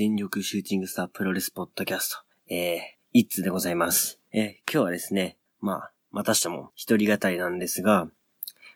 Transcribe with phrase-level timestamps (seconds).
[0.00, 2.80] 全力シューティングスタープロレスポッドキャスト、えー、
[3.12, 4.18] いっつーでございます。
[4.32, 8.08] えー、今日はですね、まあ、またしても一人語りなんですが、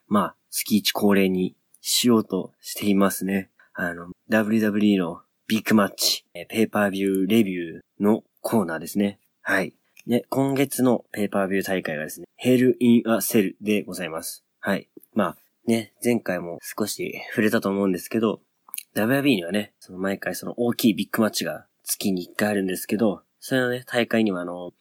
[0.06, 3.48] まあ、月一恒例にしようとしていますね。
[3.72, 9.18] あの、WWE のビッグマッチ、えー、ペーパービューレビューのコーナーですね。
[9.40, 9.72] はい。
[10.06, 14.44] で、今月のペーパービュー大会がですね、ヘルインアセルでございます。
[14.60, 14.90] はい。
[15.14, 15.36] まあ、
[15.66, 18.42] ね、前回も少し触れたと思うんですけど、
[18.94, 24.72] WB にはね、その毎回その大きいビッグマッチが月に1回あるんですけど、それのね、大会にはあの、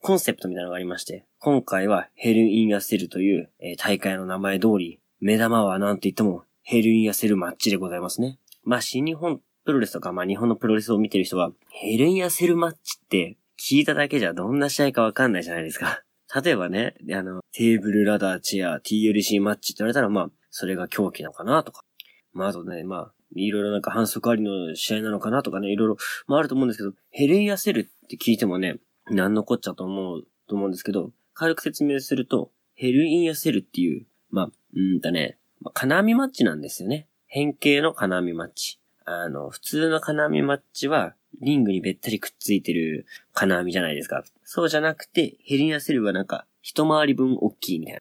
[0.00, 8.38] コンセプトみたいなのがありまして、今回はヘルインアセルという、えー、大会の名前通り、目玉はなんと言ってもヘルインアセルマッチでございますね。
[8.64, 16.02] まあ、新日本プロレスとか、まあ、日本のプロレスを見てる人は、ヘルインアセルマッチって聞いただけじゃどんな試合かわかんないじゃないですか。
[16.42, 21.84] 例えばね、あの、テーブルラダーチェア TLC マッチって言われたら、まあ、それが狂気なのかなとか。
[22.32, 28.76] まあ、あとね、まあ、いろいろなんか反則ありの試合なのかなとかね、いろいろ、まああると思うんですけど、ヘレイアセルって聞いてもね、
[29.10, 37.08] なんのこっちゃと思う、と思うんですけど、軽く説明すると、ヘルインアセルっていう、まあ、うんとね、まあ、金網マッチなんですよね。
[37.26, 38.78] 変形の金網マッチ。
[39.04, 44.22] あの、普通の金網マッチは、リングにべったりくっついてる金網じゃないですか。
[44.44, 48.00] そうじゃなくて、ヘルインアセルはなんか、一回り分大きいみたいな。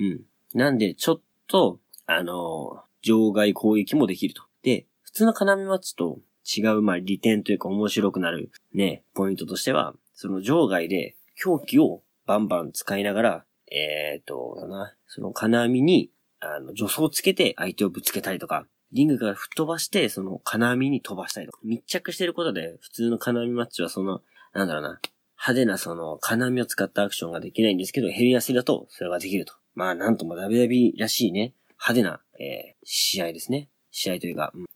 [0.00, 0.20] うん。
[0.54, 4.42] なんで、ちょっと、あの、場外攻撃もできると。
[4.62, 24.20] で、普通の金網マッチと違う、まあ、利点というか面白くなるね、ポイントとしては、その場外で狂気をバンバン使いながら、えっ、ー、と、だな、その金網に、あの、助走をつけて相手をぶつけたりとか、リングから吹っ飛ばして、その金網に飛ばしたりとか、密着してることで、普通の金網マッチはその、
[24.52, 25.00] なんだろうな、
[25.38, 29.54] 派手なその金網を使ったアクションができないんですけど、ヘビアスだとそれができると。
[29.74, 31.54] まあ、なんとも WWE らしいね、
[31.84, 33.68] 派手な、えー、試合ですね。
[33.90, 34.66] 試合というか、うん、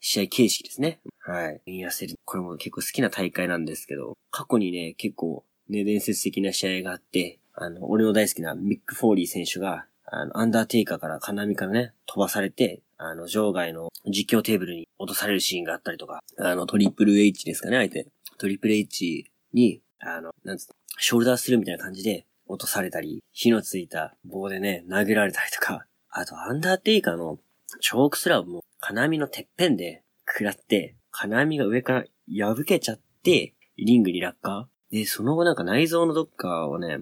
[0.00, 0.98] 試合形式ですね。
[1.20, 1.84] はい。
[1.84, 2.16] ヘルインアセル。
[2.24, 18.08] これも結構好きな大会なんですけど、過去にね、結構ね、伝説的な試合があって、あの、俺の大好きなミック・フォーリー選手が、あの、アンダーテイカーから金網からね、飛ばされて、あの、場外の実況テーブルに落とされるシーンがあったりとか、あの、トリプル H ですかね、相手。
[18.38, 25.86] トリプル H に、あの、なんつうの、ショルダーするみたいな感じで落とされたり、火のついた棒でね、投げられたりとか、
[26.18, 27.38] あと、アンダーテイカーの
[27.80, 36.98] チョークスラブも金網のてっぺんで食らって、金網が上から破けちゃって、リングに落下で、その後なんか内臓のどっかをね、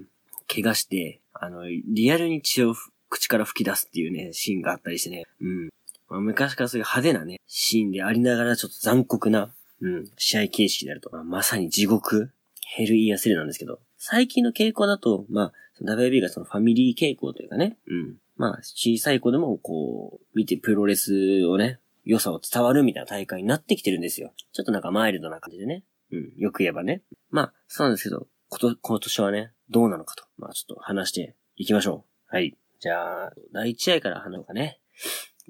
[0.53, 2.75] 怪我して、あの、リアルに血を
[3.09, 5.71] 口から吹き出すっていうね、シーンがあったりしてね、うん。
[6.09, 9.51] まあ、昔からそういう派手なね、シーンでありながらちょっと残酷な、
[9.81, 11.11] うん、試合形式であると。
[11.11, 12.33] まあ、まさに地獄、
[12.67, 15.53] ヘルインアセルなんですけど、最近の傾向だと、まあ、
[15.83, 18.17] WB がそのファミリー傾向というかね、うん。
[18.37, 24.33] まあ、小さい子でもこう、見てプロレスをね、良さを伝わるみたいな大会になってきてるんですよ。
[24.53, 25.85] ちょっとなんかマイルドな感じでね。
[26.13, 27.03] うん、よく言えばね。
[27.31, 30.25] まあ、そうなんですけど、こと、今年はね、どうなのかと。
[30.39, 32.35] まあちょっと話していきましょう。
[32.35, 32.57] はい。
[32.81, 34.81] じゃあ、第1試合から話うかね。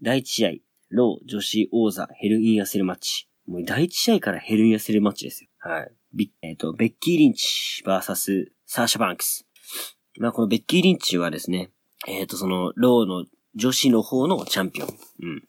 [0.03, 0.51] 第1試合、
[0.91, 3.29] ロー女子王座ヘルインアセルマッチ。
[3.47, 5.51] もう第1試合からヘルインアセルマッチですよ。
[5.59, 5.93] はい。
[6.15, 9.47] ビえっ、ー、と、ベッキー・リンチ VS サーシャ・バンクス。
[10.19, 11.71] まあこのベッキー・リンチはですね、
[12.07, 13.25] えっ、ー、と、その、ローの
[13.55, 14.89] 女子の方のチャンピオン。
[15.23, 15.43] うん。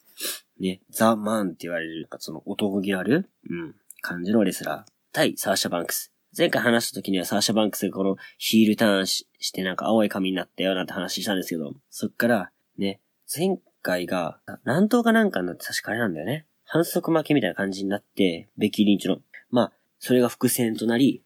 [0.59, 4.91] ね、ザ・マンって言われる、その男気ある、うん、感じのレスラー。
[5.11, 6.11] 対サーシャ・バンクス。
[6.35, 13.01] 前回話した時にはサーシャ・バンクスがこのヒールターンししてなんか青い髪になったよなんて話したんですけど、そっから、ね、
[13.33, 16.45] 前回が、乱闘かなんかになって確かあれなんだよね。
[16.65, 19.19] 反則負けみたいな感じになって、ベキー・リンチの。
[19.49, 21.23] まあ、それが伏線となり、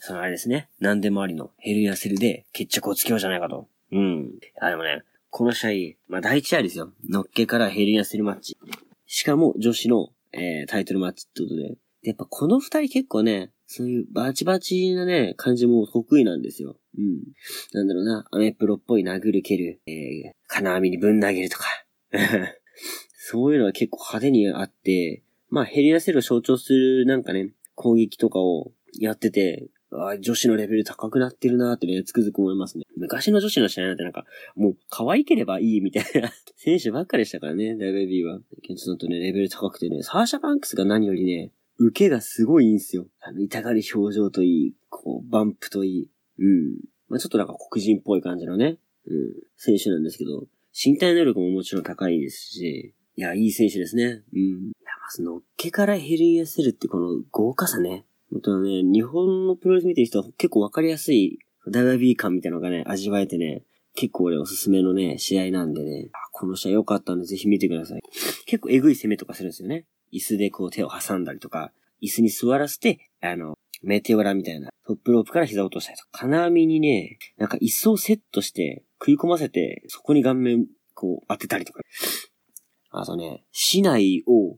[0.00, 3.68] そのあれですね、何でもありのヘルヤセルで決着をつけようじゃないかと。
[3.92, 4.30] うん。
[4.60, 6.92] あ、でもね、この試合、まあ第一試合ですよ。
[7.08, 8.56] のっけからヘルヤセルマッチ。
[9.06, 11.76] しかも女子の、えー、タイトルマッチってことで。
[12.02, 16.76] やっぱこの二人結構ね、そういうバチバチなね、感じも得意なんですよ。
[16.96, 17.18] うん。
[17.72, 21.64] なんだろうな、アメプロっぽい殴る蹴る、えー、金網にぶん投げるとか。
[23.18, 32.84] そういうのは結構派手にあって、まあ、ヘリアセルを象徴するなんかね、攻撃とかをやってて、あ女子のレベル高くなってるなーってね、つくづく思いますね。
[32.96, 34.24] 昔の女子の試合なんてなんか、
[34.56, 38.40] もう可愛ければいいみたいな 選手ばっかでしたからね、WB は。
[38.76, 43.06] ちょっとね、レベル高くてね、サーシャバンクスが何よりね、受けがすごいいいんすよ。
[43.20, 46.10] あの、痛がり表情といい、こう、バンプといい。
[46.38, 46.80] うん。
[47.08, 54.24] まあ、ちょっとなんか黒人っぽい感じのね、うん、選手なんですけど、身体能力ももちろん高いですし、いや、いい選手ですね。
[54.32, 54.40] うん。
[54.40, 54.52] い
[54.84, 58.04] や、まず、のっけからヘルイヤセルってこの豪華さね。
[58.30, 61.38] 本当ね、日本のプロレス見てる人は結構わかりやすい、
[61.68, 63.62] ダイビー感みたいなのがね、味わえてね、
[63.94, 68.02] 結構俺おすすめのね、試合なんでね、この試合良かったんでぜひ見てください。
[68.44, 69.86] 結構エグい攻めとかするんですよね。
[70.12, 81.80] 椅子でこう手を挟んだりとか、椅子に座らせて、あの、メテオラみたいな、トップロープから膝を落としたりとか、金網にね、なんか椅子をセットして、食い込ませて、そこに顔面、こう、当てたりとか。
[82.90, 84.56] あとね、市内を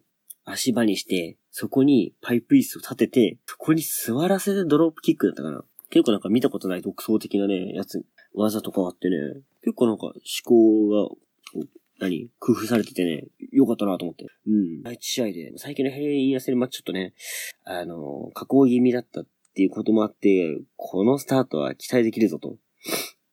[0.50, 5.64] 足場にして、そこにパイプ椅子を立てて、そこに座らせてドロップキックだったかな。
[5.90, 8.04] 結構なんか見たことない独創的なね、やつ、
[8.34, 9.16] 技とかあってね、
[9.62, 10.14] 結構なんか思
[10.44, 11.14] 考が、
[12.00, 14.26] 何工夫されててね、よかったなと思って。
[14.46, 14.82] うん。
[14.82, 17.12] 第一試合で、最近のヘレン・ヤセルマちょっとね、
[17.64, 22.56] あの、加工気味だったっていうこともあって、このスタートは期待できるぞと。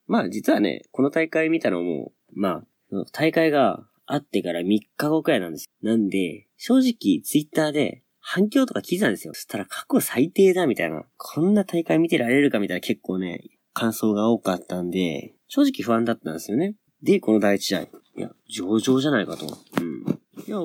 [0.08, 4.64] まあ実はね、この大会見たのも、まあ、大会があってから3
[4.96, 5.66] 日後くらいなんです。
[5.82, 9.34] なんで、正直ツイッターで反響とか聞いたんですよ。
[9.34, 11.04] そしたら過去最低だみたいな。
[11.16, 13.42] こんな大会見てられるかみたいな結構ね、
[13.72, 16.74] 感想が多かったんで、正直不安だったんですよね。
[17.02, 17.80] で、この第一試合。
[17.82, 19.46] いや、上々じゃないかと。
[19.46, 20.04] うん。
[20.46, 20.58] いや、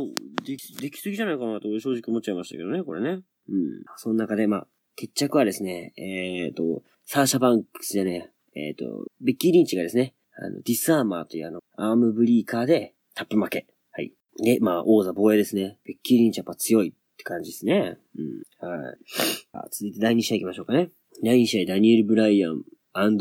[0.46, 3.22] でき、できすぎじゃないかなと正直思っちゃいましたけどね、これね。
[3.50, 3.84] うん。
[3.98, 13.68] その中で、まあ、決着はですね、えっ、ー、と、サーシャバンクスでね、えっ、ー、と、ベッキー・リンチがですね、あの、ディスアーマーというあの、アームブリーカーでタップ負け。
[13.92, 14.14] はい。
[14.44, 15.78] で、まあ、王座防衛ですね。
[15.86, 17.98] ベッキー・リンチやっぱ強いって感じですね。
[18.18, 18.70] うん。
[18.70, 18.98] はい。
[19.54, 20.90] あ続いて第2試合行きましょうかね。
[21.24, 23.18] 第2試合、ダニエル・ブライアン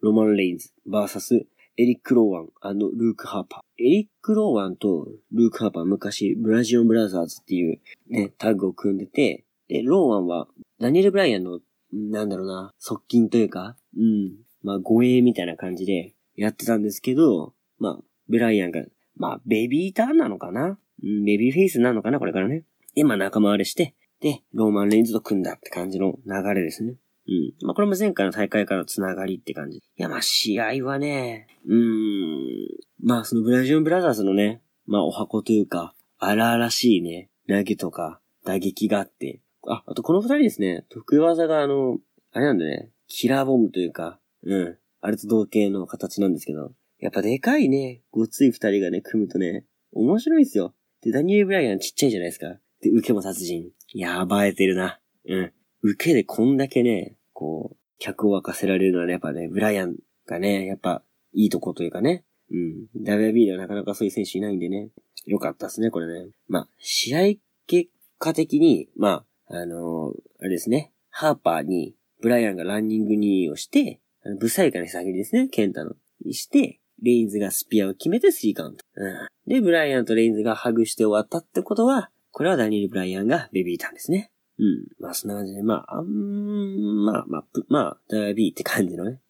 [0.00, 1.46] ロマン・レインズ、バーサス、
[1.76, 3.60] エリック・ローワンルーク・ハーパー。
[3.82, 10.48] エリック・ローワンとルーク・ハーパー昔、ブラッジオン・ブラザーズっていうね、タッグを組んでて、で、ローワンは、
[10.78, 11.60] ダニエル・ブライアンの、
[11.92, 17.98] なんだろうな、側近というか、うん、まあ、護衛みたいな感じでやってたんですけど、まあ、
[18.28, 18.82] ブライアンが、
[19.20, 20.78] まあ、ベビーターンなのかな？
[21.02, 22.18] うん、ベビーフェイスなのかな？
[22.18, 22.64] これからね。
[22.94, 26.94] で、まあ、仲間割れして、で、ローマン・レインズと組んだって感じの流れですね。
[27.28, 27.52] うん。
[27.66, 29.76] まあ、これも前回の大会からのつながりって感じ。
[29.76, 32.66] いや、まあ、試合はね、うーん。
[33.04, 41.98] まあ、そのブラジルブラザーズのね、まあ、お箱というか、荒々しいね、投げとか、打撃があって、あ、あとこの二人ですね、得意技があの、
[42.32, 44.76] あれなんだね、キラーボムというか、うん。
[45.02, 50.74] あれと同型の形なんですけど、やっぱでかいね、ごつい二人がね、組むとね、面白いんですよ。
[51.02, 52.58] で、ダニエル・ブライアンちっちゃいじゃないですか。
[52.82, 53.70] で、受けも殺人。
[53.94, 55.00] やばえてるな。
[55.26, 55.52] うん。
[55.82, 61.02] 受けでこんだけね、こう、客を沸かせられるのはね、やっぱね、ブライアンがね、やっぱ、
[61.32, 62.24] いいとこというかね。
[62.50, 63.02] うん。
[63.02, 64.90] WB ではなかなかそういう選手いないんでね。
[65.24, 66.30] よかったですね、これね。
[66.48, 67.20] まあ、試合
[67.66, 70.92] 結果的に、まあ、あのー、あれですね。
[71.08, 75.94] ハーパーに、ブライアンがランニング2をして、あの、ブサイカの先にですね、ケンタの。
[76.24, 78.84] にして、レインズがスピアを決めてスリーカウント。
[78.94, 79.28] うん。
[79.46, 84.30] で、ブライアンとレインズがハグして終わったってことは、これはダニエル・ブライアンがベビーターンですね。
[84.58, 84.86] うん。
[84.98, 89.20] まあ、そんな感じで、まあ、あん、まあ、まあ、まあ、ダービーって感じのね、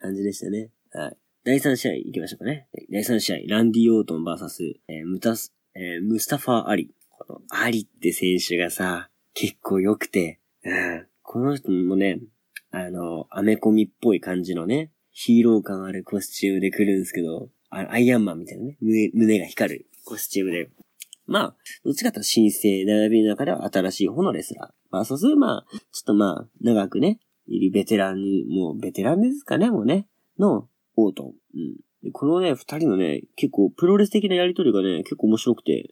[0.00, 0.70] 感じでしたね。
[0.92, 1.16] はい。
[1.44, 2.68] 第3試合行きましょうかね。
[2.92, 6.94] 第3試合、ランディ・オートン VS、えー、ムタス、えー、ムスタファー・アリ。
[7.10, 11.06] この、アリって選手がさ、結構良くて、うん。
[11.22, 12.20] この人もね、
[12.70, 20.70] あの、アメコミっぽい感じのね、ヒーロー感あるコスチュームで来るんですけど、アイアンマンみたいなね、胸、が光るコスチュームで
[21.26, 24.70] まあ、どっちかというと新生並びの中では新しい方のレスラー。
[24.90, 27.18] まあ、そうするまあ、ちょっとまあ、長くね、
[27.48, 30.06] いるベテランに、もうベテランですかね、もうね、
[30.38, 31.32] の、オートン。
[32.04, 32.12] うん。
[32.12, 35.90] このね、二人のね、結構プロレス的なやりとりがね、結構面白くて、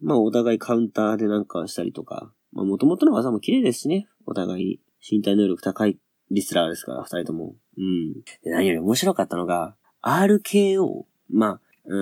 [0.00, 4.80] まあ、お互いカウンターでなんかしたりとか、まあ、元々の技も綺麗ですしね、お互い。
[5.06, 5.98] 身体能力高い
[6.30, 7.54] リスラーですから、二人とも。
[7.76, 8.14] うん。
[8.42, 11.04] で、何より面白かったのが、RKO。
[11.30, 11.96] まあ、う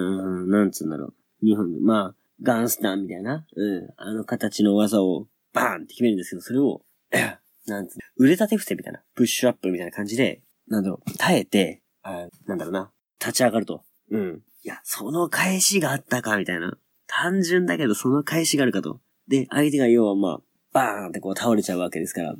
[0.46, 1.06] ん、なんつうんだろ
[1.42, 1.46] う。
[1.46, 6.82] 日本で、まあ、ガンスタンみたいな、うん、あの形の技をバーンって決めるんですけど、それを、
[7.66, 13.84] なんつう腕立て伏せみたいな、プッシュアップみたいな感じで、なんだろう、耐えて、あなんだろうな、立ち上がると。
[14.10, 14.42] うん。
[14.64, 16.76] いや、その返しがあったか、みたいな。
[17.06, 19.00] 単純だけど、その返しがあるかと。
[19.28, 20.40] で、相手が要はまあ、
[20.72, 22.34] バーンってこう倒れちゃうわけですから、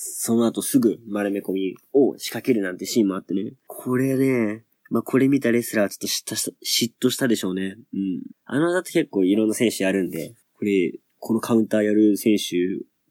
[0.00, 3.54] その後すぐ丸め込みを仕掛けるなんてシーンもあってね。
[3.66, 7.76] これね、まあ、これ見たレスラーはちょっと嫉妬した、嫉妬したでしょうね。
[7.92, 8.22] うん。
[8.44, 12.56] あのだって結構いろんな選手やるんで、これ、このカウンターやる選手、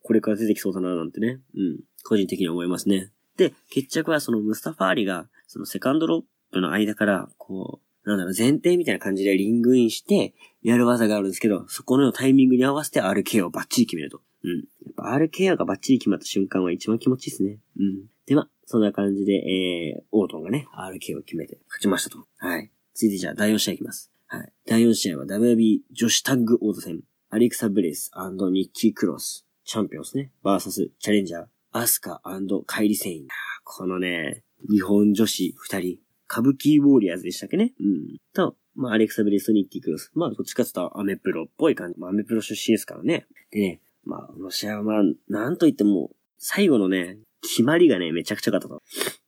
[0.01, 1.41] これから出てきそうだななんてね。
[1.57, 1.79] うん。
[2.05, 3.11] 個人的には思いますね。
[3.35, 6.21] で、決着はそのムスタファーリが、そのセカンドロッ
[6.53, 14.21] プの間から、こう、なんだろう、前提みたいな感じでリングインして、やる技があるんですけど、そこのタイミングに合わせて RK をバッチリ決めると。
[14.43, 14.51] うん。
[14.85, 17.59] やっぱ RK がバッチリ決まった瞬間は一番気持ちいいですね。
[17.77, 18.05] うん。
[18.25, 22.27] で、まそんな感じで、えー、オートンがね、RK を決めて勝ちましたと。
[22.37, 22.71] はい。
[22.93, 24.11] 続いてじゃあ第4試合いきます。
[24.27, 24.53] はい。
[24.65, 27.01] 第4試合は WB 女子タッグオート戦。
[27.29, 28.11] アレクサ・ブレス
[28.51, 29.45] ニッキー・クロス。
[29.65, 30.31] チャンピオンですね。
[30.43, 32.21] バーサス、チャレンジャー、アスカ
[32.65, 33.27] カイリ・セイン。
[33.65, 35.99] このね、日本女子二人。
[36.29, 37.73] 歌舞伎ウォーリアーズでしたっけね？
[37.79, 38.17] うん。
[38.33, 40.11] と、まあ、アレクサ・ブレスとニッキー・クロス。
[40.13, 41.99] まあ、どっちかって言ったらアメプロっぽい感じ。
[41.99, 43.27] まあ、アメプロ出身ですからね。
[43.51, 48.81] でね、まあ、この試合はまあ、なんと言っても、最後のね、決まりがね、めちゃくちゃ良かったと。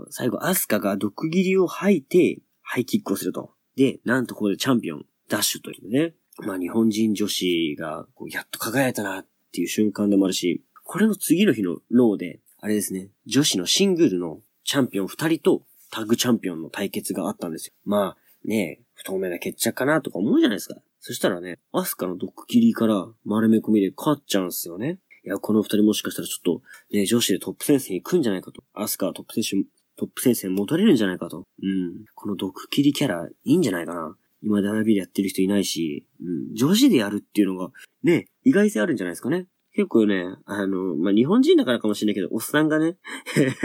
[0.10, 3.52] 最後、アスカが毒斬りを吐いて、ハイキックをすると。
[3.76, 6.14] で、なんとここでチャンピオン、ダッシュというね。
[6.38, 17.74] まあ、日本人女子が、こうやっと輝いたなっていう瞬間でもあるし、これの次の日のローで、あれですね、女子のシングルのチャンピオン二人とタッグチャンピオンの対決があったんですよ。
[17.86, 20.76] まあ、ね不透明な決着かなとか思うじゃないですか。
[21.00, 25.00] そしたらね、アスカの毒切りから丸め込みで勝っちゃうんすよね。
[25.26, 28.64] いや、この二人もしかしたらちょっと、ね、女子でトップ戦線行くんじゃないかと。
[28.74, 31.46] アスカはトップ選手、トップ戦線戻れるんじゃないかと。
[31.62, 32.06] うん。
[32.16, 34.16] この毒切りキャラ、いいんじゃないかな。
[34.42, 36.56] 今 WB でやってる人いないし、うん。
[36.56, 37.72] 女子でやるっていうのが、
[38.04, 39.48] ね、意外性あるんじゃないですかね。
[39.74, 42.98] 結構ね、あの、まあ、日本人だからかもしれないけど、おっさんがね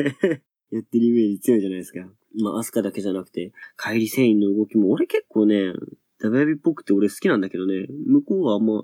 [0.70, 2.00] やってるイメージ強いじゃないですか。
[2.40, 5.72] まあ、アスカだけじゃなくて、帰り繊維の動きも、俺結構ね、
[6.24, 8.82] ダバヤビっぽくて俺好きなんだけどね、向こうはあんま、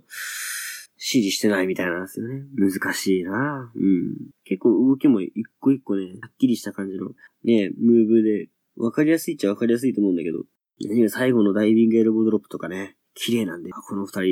[1.02, 2.42] 指示してないみたいなんですよね。
[2.54, 4.16] 難しいなうん。
[4.44, 7.12] 結構動きも一個一個ね、はっきりした感じの、
[7.44, 10.40] ね、ムーブで、わかりやすいっちゃわかりやすいと思うんだけど、
[10.86, 14.24] 何最後のダイビングエルボードロップとかね、綺麗なんで、この二人、ち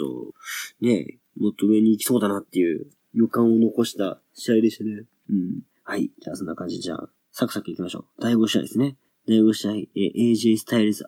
[0.00, 0.32] ょっ
[0.80, 5.04] と、ね、もっと上に行きそうだなっていう予感を残した試合でしたね。
[5.28, 5.62] うん。
[5.82, 6.12] はい。
[6.20, 8.22] じゃあそんな感じで、じゃあ、サクサク行きましょう。
[8.22, 8.96] 第5試合ですね。
[9.26, 9.88] 第5試合、え
[10.32, 11.04] AJ スタイルズ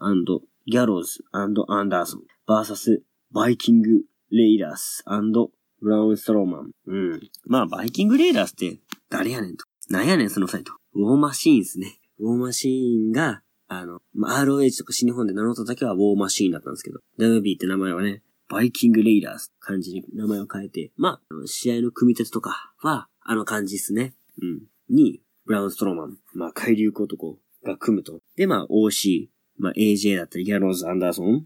[0.67, 3.03] ギャローズアンダーソン、バーサス、
[3.33, 6.71] バイキングレイダースブラウンストローマン。
[6.87, 7.21] うん。
[7.45, 8.79] まあ、バイキングレイダースって
[9.11, 9.67] 誰やねんと。
[9.91, 10.73] なんやねんそのサイト。
[10.95, 11.99] ウォーマシーンですね。
[12.19, 24.15] ウォーマシーンが、あの、まあ、ROH とか新日本で名乗った時はウォーマシーンだったんですけど、WB って名前はね、バイキングレイダース感じに名前を変えて、まあ、試合の組み立てとかは、あの感じですね。
[24.41, 24.63] うん。
[24.89, 28.21] に、ブラウンストローマン、まあ、怪力男が組むと。
[28.37, 31.45] で、まあ、OC、まあ、AJ だったり、ギャローズ・アンダーソン、うん。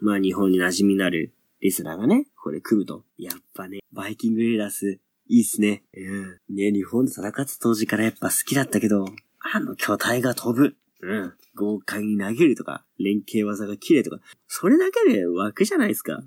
[0.00, 3.04] まあ、日本に馴染みのあるレスラーがね、これ組むと。
[3.16, 5.82] やっぱね、バイキングレイダース、いいっすね。
[5.94, 6.56] うん。
[6.56, 9.06] ね、日本で戦って当時からやっぱ好きだったけど、
[9.40, 10.76] あの巨体が飛ぶ。
[11.00, 11.34] うん。
[11.54, 16.14] 豪快に投げるとか、連携技が綺麗とか、それだけで湧くじゃないですか。
[16.14, 16.24] うん。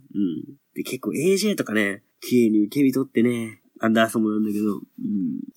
[0.75, 4.79] で、結構 AJ とかね、綺麗に受け身取ってね、アンダーソンもなんだけど、うん。
[4.79, 4.83] い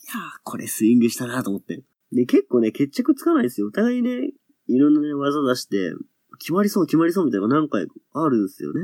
[0.08, 1.82] やー、これスイングしたなと思って。
[2.12, 3.68] で、結構ね、決着つかないですよ。
[3.68, 4.32] お互いね、
[4.68, 5.92] いろんなね、技出して、
[6.38, 8.80] 決まりそう決まりそうみたいなのが何回あるんですよね。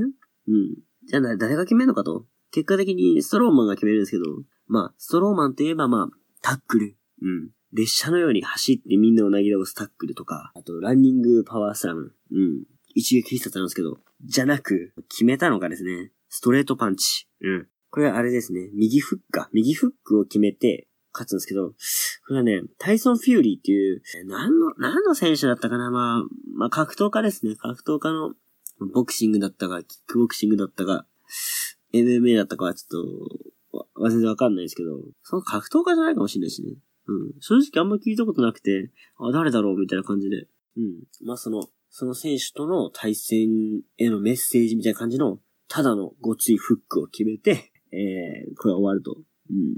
[0.48, 0.76] うん。
[1.06, 2.26] じゃあ誰が決めるのかと。
[2.52, 4.24] 結果的にストローマンが決めるんですけど、
[4.66, 6.96] まあ、ストローマンといえばまあ、タックル。
[7.22, 7.50] うん。
[7.72, 12.12] 列車のように走ってみんなを投げ倒すタックルとか、あと、ランニングパワースラム。
[12.32, 12.64] うん。
[12.94, 17.28] 一撃必殺なんですけど、じゃなく、決めたのがですね、ストレートパンチ。
[17.40, 17.68] うん。
[17.90, 19.48] これはあれですね、右フックか。
[19.52, 21.74] 右フックを決めて、勝つんですけど、こ
[22.30, 25.90] れはね、タイソン・フューリーっていう、何の、何の選手だったかな？
[25.90, 26.22] まあ、
[26.54, 27.56] まあ格闘家ですね。
[27.56, 28.34] 格闘家の、
[28.92, 31.06] ボクシングだったか、キックボクシングだったか、
[31.92, 33.28] MMA だったかはちょ
[33.72, 36.74] っと、全然わかんないですけど、その格闘家じゃないかもしれないしね。
[37.06, 37.32] うん。
[37.40, 40.46] 正直あんま聞いたことなくて、あ、誰だろうみたいな感じで。
[40.76, 41.02] うん。
[41.24, 49.16] まあ、その、その選手との対戦へのメッセージみたいな感じの、ただのごついフックを決めて、えー、これ終わると。
[49.50, 49.76] うん。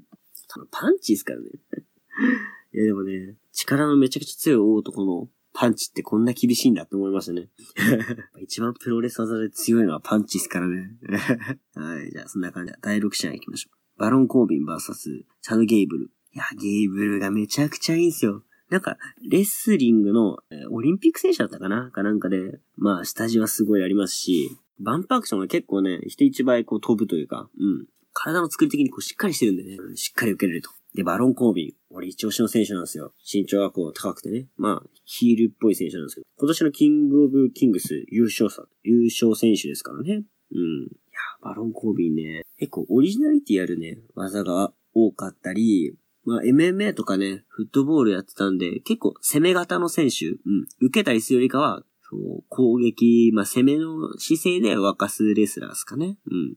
[0.71, 1.47] パンチですからね。
[2.75, 7.50] いやでもね、力のめちゃくちゃ強い大男のパンチってこんな厳しいんだって思いましたね。
[8.40, 10.97] 一番プロレス技で強いのはパンチですからね。
[11.75, 14.00] はい、じゃあそんな感じで第6試合行きましょう。
[14.00, 16.11] バロン・コービン VS チャド・ゲイブル。
[16.35, 18.42] いや、ゲイブルがめちゃくちゃいいんすよ。
[18.71, 21.90] なんか、レスリングの、えオリンピック選手だったかな？
[21.90, 24.49] かなんかで、まあ、下地はすごいありますし、
[24.80, 27.87] バンプアクションが結構ね、人一倍こう飛ぶというか、うん。
[28.12, 30.71] 体の作り的にこうしっかりしてるんでね、しっかり受けれると。
[30.95, 31.73] で、バロン・コービン。
[31.90, 33.14] 俺一押しの選手なんですよ。
[33.31, 34.49] 身長がこう高くてね。
[34.57, 36.26] まあ、ヒールっぽい選手なんですけど。
[36.37, 40.25] 今年のキングオブキングス優勝さ、優勝選手ですからね。
[40.52, 40.83] うん。
[40.83, 50.37] いや、バロン・コービンね、結構オリジナリティあるね、技が多かったり、まあ、MMA とかね、フットボールやってたんで、結構攻め型の選手、うん、
[50.81, 56.19] 受けたりするよりかは、そう、攻撃、まあ、攻めの姿勢で沸かすレスラーですかね。
[56.31, 56.54] うん。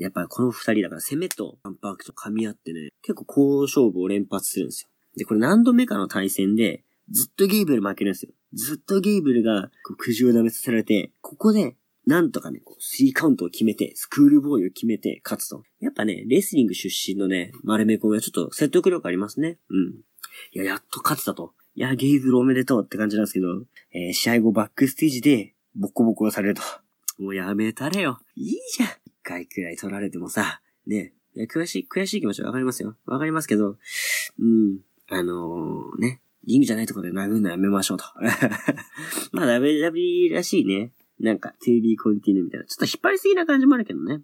[0.00, 4.88] やっぱりこの二人だから攻めとアンパークと噛み合ってね、結構好勝負を連発するんですよ。
[5.16, 8.32] で、これ何度目かの対戦で、ずっとゲイブル負けるんですよ。
[8.54, 11.76] ずっとゲイブルが、苦渋を舐めさせられて、ここで、
[12.06, 15.64] なんとかね、こう、スリーカウントを決めて、スクールボーイを決めて勝つと。
[15.80, 19.58] やっぱね、レスリング出身のね、丸め込みはちょっと説得力ありますね。
[19.68, 19.94] うん。
[20.52, 21.52] いや、やっと勝つだと。
[21.74, 23.48] いや、ゲイブルおめでとうって感じなんですけど、
[23.92, 26.62] えー、試合後バックステージで、ボコボコされると。
[27.18, 28.18] もうやめたれよ。
[28.34, 28.88] いいじゃん。
[29.20, 31.12] 一回くらい取られてもさ、ね。
[31.36, 32.96] いや、悔しい、悔しい気持ちはわかりますよ。
[33.04, 33.76] わかりますけど、
[34.38, 34.80] うん。
[35.08, 36.22] あのー、ね。
[36.46, 38.04] リングじゃないところで殴るのやめましょうと。
[39.32, 40.94] まあ、WWE らしいね。
[41.18, 42.66] なんか、to be continue みたいな。
[42.66, 44.22] ちょっと引っ張りすぎな感じもあるけどね。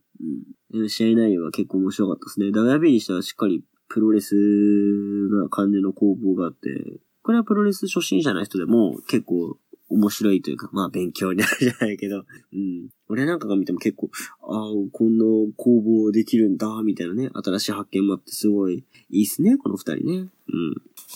[0.73, 0.89] うん。
[0.89, 2.51] 試合内容は結構面白かったですね。
[2.53, 12.89] ダガビにしてはしっかりプロレスな感じの攻防があって、これはプロレス初心者の人でも結構面白いというか、まあ勉強になるじゃないけど、うん。
[13.09, 14.11] 俺なんかが見ても結構、
[14.43, 15.25] ああ、こんな
[15.57, 20.13] 攻防できるんだ、みたいなね、新しい発見もあってすごいいいっすね、この二人ね。
[20.13, 20.29] うん。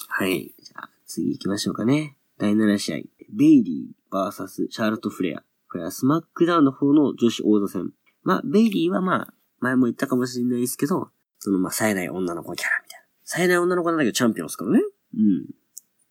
[0.09, 0.55] はい。
[0.63, 2.17] じゃあ、次行きましょうかね。
[2.39, 2.97] 第7試合。
[3.33, 5.43] ベイリー VS シャーロット・フレア。
[5.71, 7.93] これはスマックダウンの方の女子王座戦。
[8.23, 13.07] まあ、ベイリーはまあ、前も言ったかもしれないですけど、そのまあ、冴えない女の子キャラみたいな。
[13.25, 14.81] 冴えない女の子なんだけどチャンピオンですからね。
[15.15, 15.47] うん。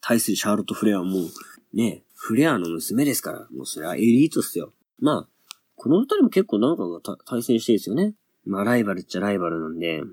[0.02, 4.74] 対するシャーロット・フレアはもう、ね、フレアの娘ですから、もうそれはエリートっすよ。
[5.00, 5.28] まあ、
[5.80, 8.14] この二人も結構なんかが対戦してるんですよね。
[8.46, 10.08] まあ、ライバルっちゃライバルなんで、うん。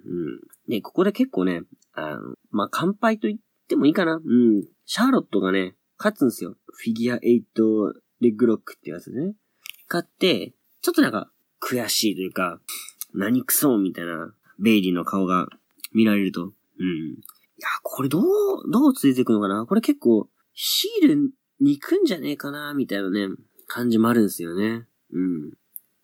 [0.68, 4.14] で、ここで結構ね、あの、まあ、乾杯と言ってもいいかな。
[4.14, 4.64] うん。
[4.84, 6.54] シャーロットがね、勝つんですよ。
[6.68, 9.34] フィギュア8レッグロックってやつでね。
[9.88, 11.30] 買って、ちょっとなんか、
[11.60, 12.60] 悔しいというか、
[13.12, 15.48] 何クソみたいな、ベイリーの顔が
[15.92, 16.44] 見られると。
[16.44, 16.52] うん。
[16.52, 17.16] い
[17.58, 18.22] や、これどう、
[18.70, 21.16] どうついていくのかなこれ結構、ヒール
[21.60, 23.28] に行くんじゃねえかなみたいなね、
[23.66, 24.86] 感じもあるんですよね。
[25.16, 25.52] うん。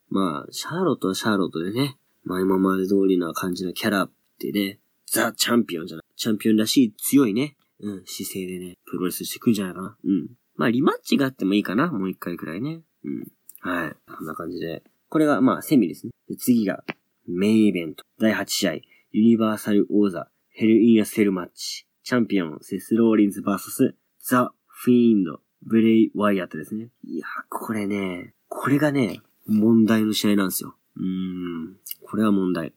[0.08, 6.06] まあ、シャーロットはシャーロットでね、まあ今まで通りな感じのキャラってね、ザ・チャンピオンじゃない。
[6.16, 9.96] チャンピオンらしい強いね、うん、姿勢でね、プロレスしてくんじゃないかな。
[10.04, 10.30] うん。
[10.56, 11.88] まあリマッチがあってもいいかな。
[11.88, 12.82] もう一回くらいね。
[13.04, 13.26] うん。
[13.60, 13.96] はい。
[14.16, 14.82] こんな感じで。
[15.08, 16.12] これが、まあ、セミですね。
[16.28, 16.84] で次が、
[17.28, 18.04] メインイベント。
[18.18, 18.72] 第8試合。
[18.74, 20.28] ユニバーサル王座。
[20.50, 21.86] ヘルインアセルマッチ。
[22.02, 25.40] チャンピオン、セスローリンズ VS ザ・フィーンド。
[25.64, 26.88] ブレイ・ワイヤットですね。
[27.04, 30.76] いや、これね、これがね、問題の試合なんですよ。
[30.96, 31.76] うーん。
[32.00, 32.72] これは問題。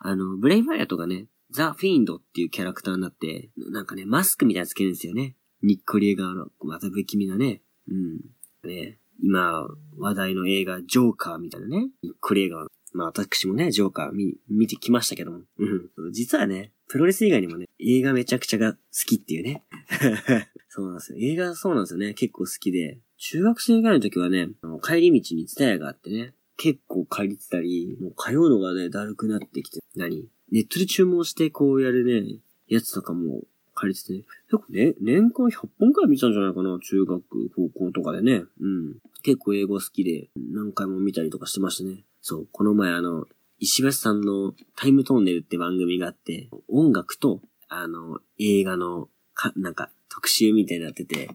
[0.00, 5.36] あの、ブレイ・ワイヤットがね、ザ・フィンドっていうキャラクターになって、なんかね、マスクみたいなつけるんですよね。
[5.62, 7.62] ニッコリエガーの、また不気味なね。
[7.88, 8.68] うん。
[8.68, 9.64] ね、今、
[9.96, 11.90] 話題の映画、ジョーカーみたいなね。
[12.02, 15.42] ニッコリエガーまあ私もね、ジョーカー見、見てきましたけども。
[15.56, 16.12] うん。
[16.12, 19.62] 実はね、プロレス以外にもね、映画めちゃくちゃが好きっていうね。
[20.68, 21.18] そうなんですよ。
[21.20, 22.14] 映画そうなんですよね。
[22.14, 22.98] 結構好きで。
[23.24, 24.48] 中学生ぐらいの時はね、
[24.82, 30.28] 帰り道にツタヤがあってね、結構借りてたり、もう通うのがね、だるくなってきて、何？
[30.50, 33.42] ネットで注文してこうやるね、やつとかも
[33.74, 34.24] 借りててね。
[34.50, 37.22] 結構ね、年間100本くらい見たんじゃないかな中学、
[37.54, 38.42] 高校とかでね。
[38.60, 38.96] うん。
[39.22, 42.04] 結構英語好きで何回も見たりとかしてましたね。
[42.22, 43.26] そう、この前あの、
[43.60, 51.30] 石橋さんのタイムトンネルって番組があって、音楽と、あの、映画の、か、なんか、特集みたいになってて、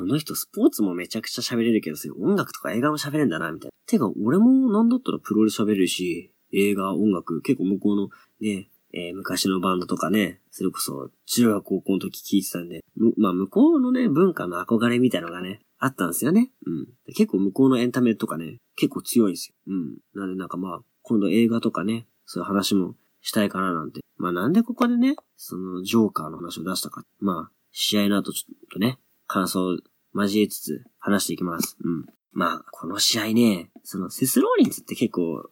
[0.00, 3.72] この人スポーツもめちゃくちゃ喋れるけど、そういう音楽とか映画も喋れんだな、みたいな。
[3.86, 8.08] てか、俺もなんだったらプロで喋れるし、映画、音楽、結構向こうの
[8.40, 12.80] ね、えー、昔のバンドとかね、それこそ中学高校の時聴いてたんで、
[13.18, 16.50] まあ向こうのね、文化の憧れみたいなのがね、あったんですよね。
[16.64, 16.86] うん。
[17.08, 19.54] 結構向こうのエンタメとかね、結構強いんですよ。
[19.68, 19.98] うん。
[20.14, 24.00] なんでなんかまあ、今度映画とかね、そういう話もしたいかななんて。
[24.16, 27.02] まあなんでここでね、そのジョーカーの話を出したか。
[27.18, 29.78] まあ、試合の後ちょっとね、感想
[30.14, 31.76] 交えつつ話していきます。
[31.82, 32.06] うん。
[32.32, 35.50] まあ、この試合ね、そのセスローリンズって結構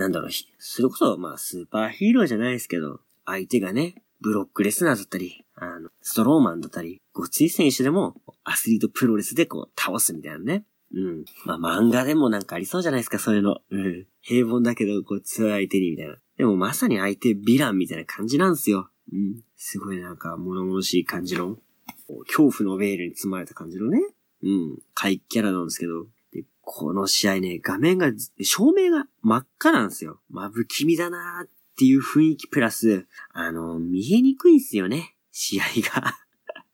[0.00, 10.64] なんだろう、それこそ、まあ、スーパーヒーローじゃないですけど、相手がね、ブロックレスナーだったり、あの、ストローマンだったり、ごつい選手でも、アスリートプロレスでこう、倒すみたいなね。
[10.94, 11.24] うん。
[11.44, 13.58] まあ、漫画でもなんかありそうじゃないですか、そういうの。
[13.70, 14.06] うん。
[14.22, 16.16] 平凡だけど、こう、強い相手に、みたいな。
[16.38, 18.90] でもまさに相手、ヴィランみたいな感じなんですよ。
[19.12, 19.42] うん。
[19.56, 21.58] すごいなんか、物々しい感じの、
[22.26, 24.00] 恐怖のベールに包まれた感じのね。
[24.42, 24.78] うん。
[24.94, 28.10] 怪キャラなんですけど、でこの試合ね、画面が、
[28.42, 30.20] 照明が真っ赤なんですよ。
[30.30, 35.16] まぶきみだなーっていう雰囲気プラス、あの、見えにくいんすよね。
[35.32, 36.14] 試合が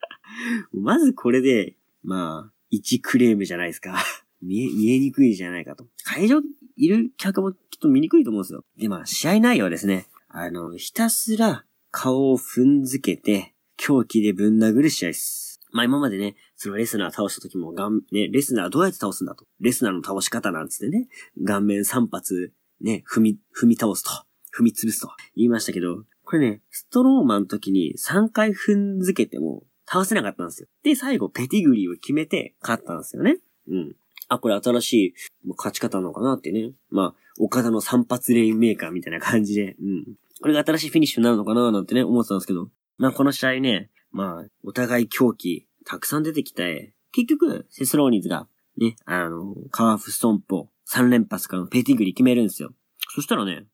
[0.72, 3.96] まずこれで、まあ、1クレームじゃないですか
[4.42, 5.86] 見え、見えにくいじゃないかと。
[6.04, 6.40] 会場
[6.76, 8.64] いる客もきっと見にくいと思うんですよ。
[8.76, 15.60] で、まあ、試合内容はですね、あの、ひたすら顔を踏んづけて、狂気でぶん殴る試合です。
[15.72, 19.44] まあ今までね、そのレスナー倒した時も、がん、ね、レスナーどうやって倒すんだと。
[19.60, 21.08] レスナーの倒し方なんつってね、
[21.44, 24.10] 顔面3発、ね、踏み、踏み倒すと。
[24.58, 30.68] 踏み潰すと言いましたけど、これね、ストローマンの時に3回踏んづけても倒せなかったんですよ。
[30.82, 33.38] で、最後ペディグリーを決めて勝ったんですよね。
[33.68, 33.96] うん。
[34.28, 35.14] あ、これ新しい
[35.56, 36.72] 勝ち方なのかなってね。
[36.90, 40.16] まあ、岡田の3発レインメーカーみたいな感じで、うん。
[40.40, 42.68] これが新しいフィニッシュになるのかななんてね、思ってたんですけど。
[42.98, 52.72] まあ、この試合ね、まあ、お互い凶器、たくさん出てきて、結局、セスローリンズが、ね、あの、カーブストンプ、3連発からのペディグリー決めるんですよ。
[53.14, 53.66] そしたらね、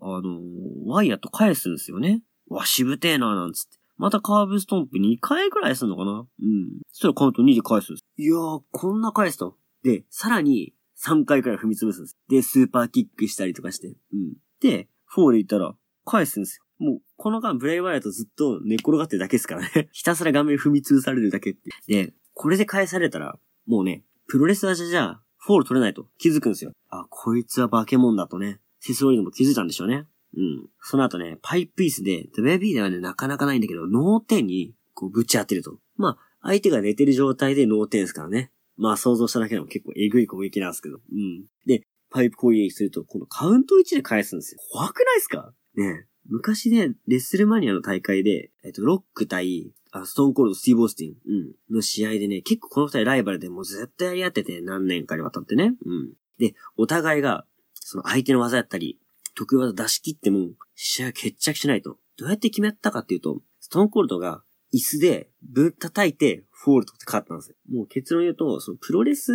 [0.00, 0.40] あの、
[0.86, 2.22] ワイアット返すんですよね。
[2.48, 3.78] わ、しぶてえな、なんつって。
[3.96, 6.12] またカーブストンプ2回くらいすんのかな？
[6.12, 6.80] うん。
[6.88, 8.06] そしたらカウント2で返すんです。
[8.16, 9.56] いやー、こんな返すと。
[9.84, 12.18] で、さらに、3回くらい踏み潰すんです。
[12.28, 13.88] で、スーパーキックしたりとかして。
[13.88, 14.34] うん。
[14.60, 16.64] で、フォール行ったら、返すんですよ。
[16.82, 19.88] もう、この間ブレイワイアットずっと寝っ転がってるだけですからね。
[19.92, 21.70] ひたすら顔面踏み潰されるだけって。
[21.86, 26.72] で、これで返されたら、もうね、プロレスラーじゃ、フォール取れないと気づくんですよ。
[26.88, 28.60] あ、こいつは化け物だとね。
[28.80, 30.06] セスローリンズも気づいたんでしょうね。
[30.36, 30.68] うん。
[30.80, 35.78] その後ね、パイプ椅子で、WB ではね、なかなかないんだけど、脳天に、こう、ぶち当てると。
[35.96, 38.50] まあ、相手が寝てる状態で脳天ですからね。
[38.76, 40.96] まあ、想像しただけでも結構えぐい攻撃なんですけど。
[40.96, 41.44] うん。
[41.66, 44.60] で、パイプ攻撃すると、このカウント1で返すんですよ。
[44.72, 45.54] 怖くないですか？
[45.74, 55.74] ね昔ね、レッスルマニアの大会で、えっと、ロック対、あストーンコールド、スティーブ・オースティン、うん、の試合でね、結構この二人ライバルでもうずっとやり合ってて、何年かにわたってね。
[55.84, 56.12] うん。
[56.38, 58.98] で、お互いが、その相手の技やったり、
[59.34, 61.98] 得意技出し切っても、試合決着しないと。
[62.16, 64.42] どうやって決めたかっていうと、ストーンコールドが
[64.74, 67.56] 椅子でぶっ叩いてフォールドって勝ったんですよ。
[67.70, 69.32] もう結論言うと、そのプロレス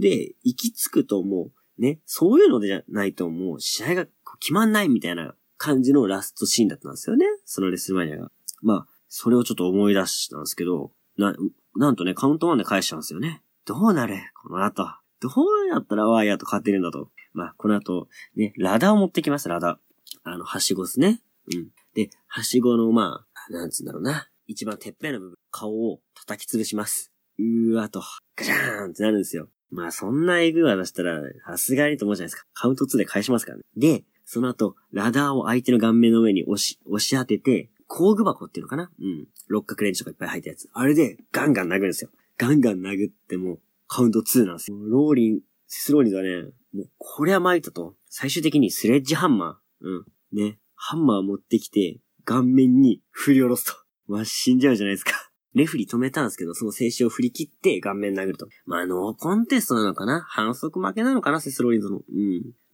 [0.00, 4.06] で行き着くともう、ね、そういうのでじゃないともう試合が
[4.40, 7.26] 決まんないみたいな感じのラストシーンだったんですよね。
[7.44, 8.30] そのレスルマニアが。
[8.62, 11.34] まあ、それをちょっと思い出したんですけど、な、
[11.76, 13.42] なんとね、カウントワンで返しちゃうんですよね。
[13.66, 14.86] どうなるこの後。
[15.20, 17.10] どうやったらワイヤーと勝てるんだと。
[17.34, 19.78] まあ、この後、ね、ラダを持ってきます、ラダ。
[20.22, 21.20] あの、はしごですね。
[21.52, 21.68] うん。
[21.94, 24.28] で、はしごの、まあ、なんつうんだろうな。
[24.46, 27.12] 一番てっぺんの部分、顔を叩き潰します。
[27.38, 28.02] うーわと、
[28.36, 29.48] ガチャーンってなるんですよ。
[29.70, 32.46] まあ、そんなエグい技したら、さすがにと思うじゃないですか。
[32.54, 33.64] カウント2で返しますからね。
[33.76, 38.90] で、その後、ラダーを相手の顔面の上に押し、押し当てて、工具箱っていうのかな？
[39.00, 39.26] うん。
[39.48, 40.68] 六角レンチとかいっぱい入ったやつ。
[40.74, 42.10] あれで、ガンガン殴るんですよ。
[42.36, 44.76] ガンガン殴っても、カウント2なんですよ。
[44.86, 46.42] ローリン、セスローリンズはね、
[46.74, 47.94] もう、これは参ったと。
[48.10, 49.86] 最終的にスレッジハンマー。
[49.86, 50.04] うん。
[50.38, 50.58] ね。
[50.74, 53.72] ハンマー持ってきて、顔面に振り下ろすと。
[54.08, 55.12] まあ、死んじゃうじゃないですか。
[55.54, 58.46] レフリー止めたんですけど、その制止を振り切って顔面殴ると。
[58.66, 60.20] まあ、ノーコンテストなのかな？
[60.28, 61.40] 反則負けなのかな？
[61.40, 61.96] セスローリンズの。
[61.96, 62.02] うん。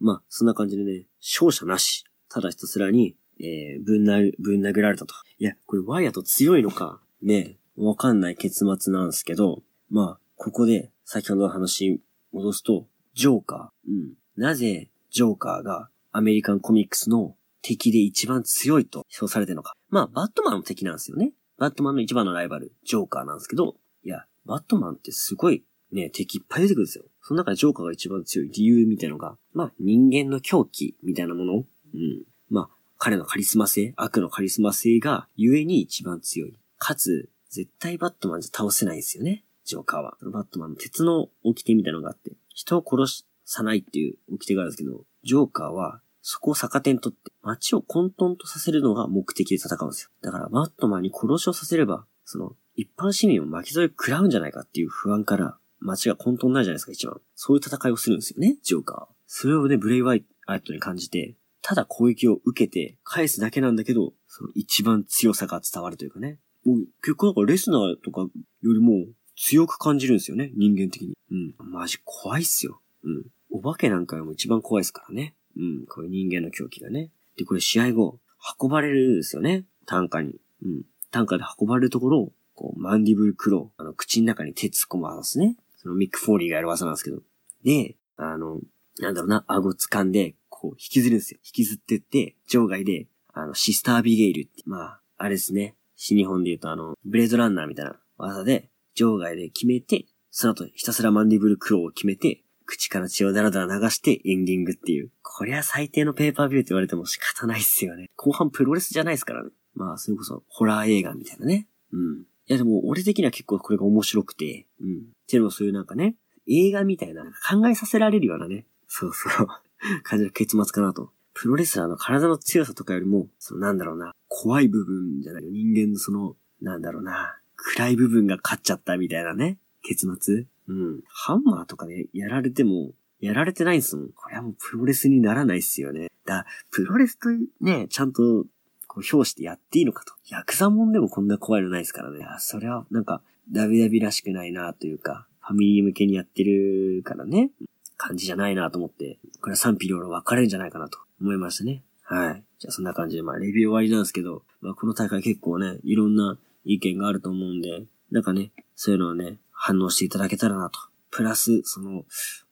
[0.04, 2.04] まあ、そんな感じでね、勝者なし。
[2.28, 5.14] ただひたすらに、えー、ぶん殴、ぶん殴られたと。
[5.38, 13.90] いや、これワイアット強いのか、ね、わかんない結末なんですけど、まあ、ここで、先ほどの話戻すと、ジョーカー。
[13.90, 14.12] うん。
[14.36, 19.72] なぜ、ジョーカーがアメリカンコミックスの敵で一番強いと評されてるのか。
[19.88, 21.32] まあ、バットマンの敵なんですよね。
[21.56, 25.64] バットマンの一番のライバル、ジョーカーなんですけど、いや、バットマンってすごい
[25.94, 27.04] ね、敵いっぱい出てくるんですよ。
[27.22, 31.54] その中でジョーカーが一番強い理由みたいのが、まあ、人間の狂気みたいなもの。
[31.54, 32.24] うん。
[32.50, 36.59] まあ、彼のカリスマ性、悪のカリスマ性がゆえに一番強い。
[36.78, 39.44] かつ、絶対バットマンじゃ倒せないですよね。
[39.64, 40.18] ジョーカーは。
[40.33, 50.11] バットマンの鉄の掟みたいなのがあって、人を殺さないっていう掟があるんですけど、ジョーカーはそこを逆手にとって街を混沌とさせるのが目的で戦うんですよ。
[50.22, 57.20] だからバットマンに殺しをさせれば、その一般市民を巻き添え食らうんじゃないかっていう不安から街が混沌になるじゃないですか、一番。
[57.34, 59.14] そういう戦いをするんですよね、ジョーカー。
[59.26, 60.24] それをね、ブレイワイ
[60.64, 66.38] トに感じて、ただ攻撃を受けて返すだけなんだけど、その一番強さが伝わるというかね。
[66.64, 68.28] もう結構なんかレスナーとかよ
[68.62, 71.16] りも強く感じるんですよね、人間的に。
[71.30, 71.54] うん。
[71.58, 72.80] マジ怖いっすよ。
[73.02, 73.24] うん。
[73.50, 75.34] お化けなんかよりも一番怖いですからね。
[75.56, 75.86] うん。
[75.86, 77.10] こういう人間の狂気がね。
[77.36, 78.20] で、これ試合後、
[78.60, 79.64] 運ばれるんですよね。
[79.87, 80.40] 担架に。
[80.62, 80.82] うん。
[81.10, 85.56] 担架で運ばれるところを、こう、マンディブルクロー、あの、口の中に手突っ込む技ですね。
[85.84, 87.18] そのミック・フォーリーがやる技なんですけど。
[87.62, 88.58] で、あの、
[88.98, 91.40] なんだろうな、顎掴んで、こう、引きずるんですよ。
[91.44, 95.76] 引きずってって、場外で、あの、シスター・アビゲイルって、まあ、あれですね。
[95.94, 105.10] 新日本で言うと、あの、ブレードランナーみたいな技で、場外で決めて、その後ひたすらマンディブルクローを決めて、口から血をダラダラ流してエンディングっていう。
[105.22, 108.08] こりゃ最低のペーパービューって言われても仕方ないっすよね。
[108.16, 109.50] 後半プロレスじゃないですからね。
[109.74, 111.68] まあ、それこそホラー映画みたいなね。
[111.92, 112.24] うん。
[112.46, 114.96] いやでも、俺的には結構これが面白くて、うん。
[114.96, 119.48] っていうのもそういうなんかね、映画みたいな、考えさせられるようなね、そうそう
[120.04, 121.12] 感じの結末かなと。
[121.33, 125.50] プロレスラーの体の強さとかよりも、そのなんだろうな、怖い部分じゃないよ。
[125.50, 131.00] 人間のその、なんだろうな、暗い部分が勝っちゃったみたいなね、結末うん。
[131.09, 134.09] ハンマーとかでやられても、やられてないんすもん。
[134.11, 136.09] これはもうプロレスにならないっすよね。
[136.24, 137.30] だ、プロレスと
[137.61, 138.46] ね、ちゃんと、
[138.94, 140.14] こう、表してやっていいのかと。
[140.28, 142.24] ヤクザもんでもこんな怖いのないですからね。
[142.38, 147.50] それは、なんか、ダビダビらしくないなというか、ファミリー向けにやってるからね、
[147.96, 151.83] 感じじゃないなと思って、これは賛否両論分かれるんじゃないかなと思いましたね。
[152.02, 152.42] はい。
[152.59, 160.78] じゃあそんな感じで、まあ、レビュー終わりなんですけど、まあ、この大会結構ね、いろんな意見があると思うんで、なんかね、そういうのをね、反応していただけたらなと。
[161.11, 162.04] プラス、その、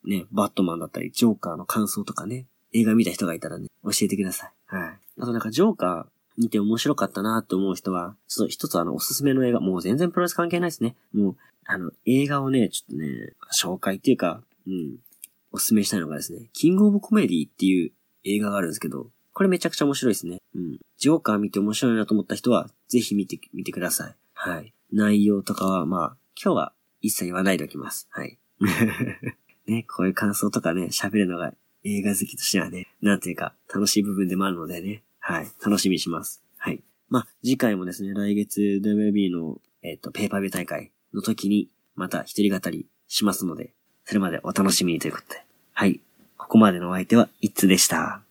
[0.05, 4.51] ね、バットマンだったり、ジョーカーの感想とかね、映画見た人がいたらね、教えてください。
[4.67, 4.99] はい。
[5.19, 10.95] あとなんか、ジョーカー見て面白かったなって思う人は、ちょっと一つあの、おすすめの映画、もう全然プロレス関係ないですね。
[11.13, 14.97] もう、あの、映画をね、ちょっとね、紹介っていうか、うん、
[15.51, 17.91] おすすめしたいのがですね、キングオブコメディっていう
[18.23, 20.39] 映画があるんですけど、これめちゃくちゃ面白いですね。
[20.55, 20.79] うん。
[20.97, 24.15] ジョーカー見て面白いなと思った人は、ぜひ見て、見てください。
[24.33, 24.73] はい。
[24.91, 28.07] 内容とかは、まあ、今日は一切言わないでおきます。
[28.11, 28.37] はい。
[29.65, 35.47] ね、こういう感想とかね、喋るのが映画好きとしてはね、なんていうか、楽しい部分でもあるのでね、はい。
[35.65, 36.43] 楽しみにします。
[36.57, 36.83] はい。
[37.07, 45.45] まあ、次回もですね、来月 WB の、えっ、ー、と、ペーパービュー大会の時に、また一人語りしますので、それまでお楽しみにということで。
[45.71, 46.01] はい。
[46.37, 48.22] ここまでのお相手は、いつでした。